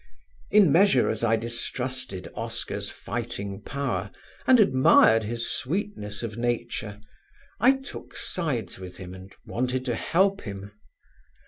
In 0.49 0.71
measure 0.71 1.11
as 1.11 1.23
I 1.23 1.35
distrusted 1.35 2.27
Oscar's 2.33 2.89
fighting 2.89 3.61
power 3.61 4.09
and 4.47 4.59
admired 4.59 5.21
his 5.25 5.47
sweetness 5.47 6.23
of 6.23 6.37
nature 6.37 6.99
I 7.59 7.73
took 7.73 8.17
sides 8.17 8.79
with 8.79 8.97
him 8.97 9.13
and 9.13 9.31
wanted 9.45 9.85
to 9.85 9.93
help 9.95 10.41
him. 10.41 10.71